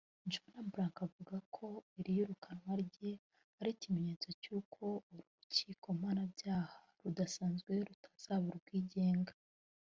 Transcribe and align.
Juan 0.31 0.65
Branco 0.71 0.97
aravuga 0.99 1.37
ko 1.55 1.67
iri 1.99 2.11
yirukanwa 2.17 2.71
rye 2.83 3.11
ari 3.59 3.69
ikimenyetso 3.75 4.27
cy’uko 4.41 4.83
uru 5.11 5.21
rukiko 5.37 5.87
mpanabyaha 5.99 6.75
rudasanzwe 7.01 7.71
rutazaba 7.87 8.51
rwigenga 8.61 9.33